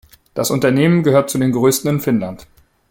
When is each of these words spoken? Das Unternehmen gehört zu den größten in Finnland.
Das 0.33 0.49
Unternehmen 0.49 1.03
gehört 1.03 1.29
zu 1.29 1.37
den 1.37 1.51
größten 1.51 1.87
in 1.91 1.99
Finnland. 2.01 2.47